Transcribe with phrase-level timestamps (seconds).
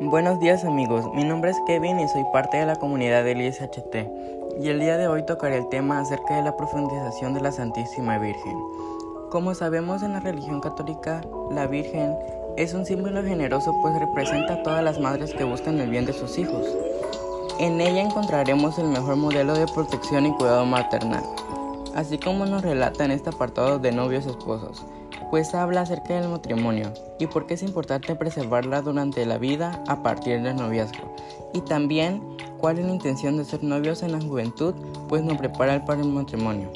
[0.00, 3.96] Buenos días amigos, mi nombre es Kevin y soy parte de la comunidad del ISHT
[4.60, 8.16] y el día de hoy tocaré el tema acerca de la profundización de la Santísima
[8.16, 8.56] Virgen.
[9.28, 12.14] Como sabemos en la religión católica, la Virgen
[12.56, 16.12] es un símbolo generoso pues representa a todas las madres que buscan el bien de
[16.12, 16.64] sus hijos.
[17.58, 21.24] En ella encontraremos el mejor modelo de protección y cuidado maternal,
[21.96, 24.86] así como nos relata en este apartado de novios esposos
[25.30, 30.02] pues habla acerca del matrimonio y por qué es importante preservarla durante la vida a
[30.02, 31.14] partir del noviazgo.
[31.52, 32.22] Y también
[32.58, 34.74] cuál es la intención de ser novios en la juventud,
[35.08, 36.70] pues nos prepara para el matrimonio.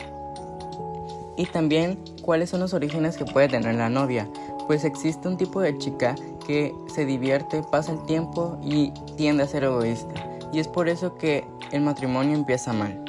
[1.37, 4.29] Y también cuáles son los orígenes que puede tener la novia,
[4.67, 6.15] pues existe un tipo de chica
[6.47, 10.13] que se divierte, pasa el tiempo y tiende a ser egoísta.
[10.53, 13.02] Y es por eso que el matrimonio empieza mal.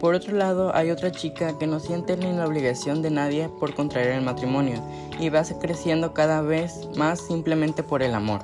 [0.00, 3.74] Por otro lado, hay otra chica que no siente ni la obligación de nadie por
[3.74, 4.82] contraer el matrimonio
[5.18, 8.42] y va creciendo cada vez más simplemente por el amor.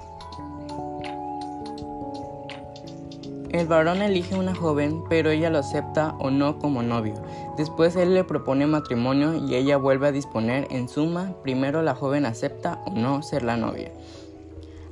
[3.50, 7.14] El varón elige una joven, pero ella lo acepta o no como novio.
[7.58, 10.66] Después él le propone matrimonio y ella vuelve a disponer.
[10.70, 13.92] En suma, primero la joven acepta o no ser la novia.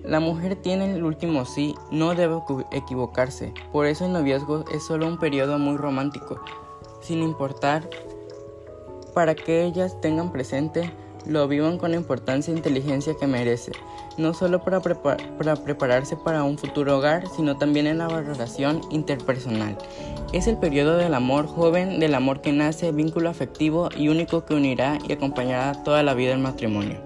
[0.05, 2.41] La mujer tiene el último sí, no debe
[2.73, 6.41] equivocarse, por eso el noviazgo es solo un periodo muy romántico,
[7.03, 7.89] sin importar
[9.15, 10.91] para que ellas tengan presente,
[11.27, 13.73] lo vivan con la importancia e inteligencia que merece,
[14.17, 19.77] no solo para, para prepararse para un futuro hogar, sino también en la valoración interpersonal.
[20.33, 24.55] Es el periodo del amor joven, del amor que nace, vínculo afectivo y único que
[24.55, 27.01] unirá y acompañará toda la vida el matrimonio.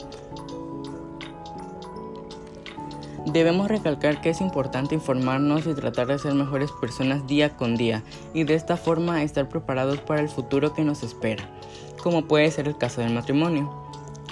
[3.27, 8.03] Debemos recalcar que es importante informarnos y tratar de ser mejores personas día con día
[8.35, 11.49] y de esta forma estar preparados para el futuro que nos espera,
[12.03, 13.73] como puede ser el caso del matrimonio.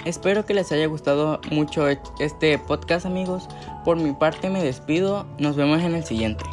[0.05, 1.87] Espero que les haya gustado mucho
[2.19, 3.47] este podcast amigos.
[3.83, 6.43] Por mi parte me despido, nos vemos en el siguiente.